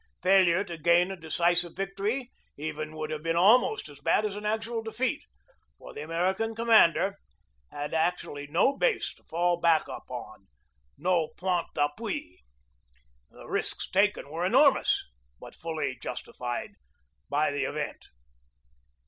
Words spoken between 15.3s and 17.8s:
but fully justified by the